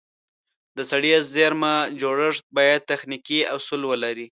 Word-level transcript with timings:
د 0.77 0.79
سړې 0.91 1.11
زېرمه 1.33 1.73
جوړښت 2.01 2.45
باید 2.57 2.87
تخنیکي 2.91 3.39
اصول 3.55 3.81
ولري. 3.87 4.27